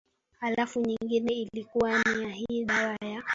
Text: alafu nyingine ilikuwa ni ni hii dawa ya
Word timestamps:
alafu 0.41 0.81
nyingine 0.81 1.33
ilikuwa 1.33 2.01
ni 2.03 2.25
ni 2.25 2.33
hii 2.49 2.65
dawa 2.65 2.97
ya 3.01 3.23